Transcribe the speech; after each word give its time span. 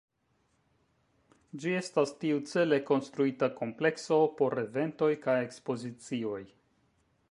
Ĝi 1.65 1.73
estas 1.81 2.13
tiucele 2.23 2.81
konstruita 2.89 3.51
komplekso 3.61 4.21
por 4.41 4.59
eventoj 4.67 5.15
kaj 5.27 5.41
ekspozicioj. 5.49 6.41